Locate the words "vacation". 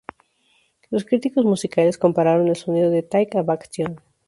3.43-4.01